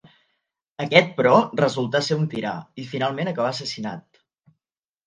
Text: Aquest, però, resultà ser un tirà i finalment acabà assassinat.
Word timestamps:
Aquest, 0.85 1.11
però, 1.19 1.35
resultà 1.61 2.01
ser 2.09 2.17
un 2.23 2.27
tirà 2.33 2.55
i 2.85 2.89
finalment 2.95 3.35
acabà 3.35 3.53
assassinat. 3.55 4.25